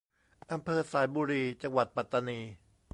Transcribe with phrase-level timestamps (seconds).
[0.51, 2.39] อำเภอสายบุรี จังหวัดปัตตานี